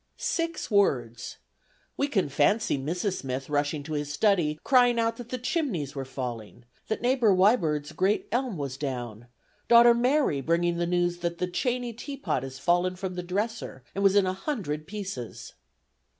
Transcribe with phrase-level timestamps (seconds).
[0.17, 1.37] Six words!
[1.95, 3.17] We can fancy Mrs.
[3.17, 7.91] Smith rushing to his study, crying out that the chimneys were falling, that Neighbor Wibird's
[7.91, 9.27] great elm was down;
[9.67, 14.03] daughter Mary bringing the news that the "Chaney Teapot had fallen from the dresser and
[14.03, 15.53] was in a hundred pieces."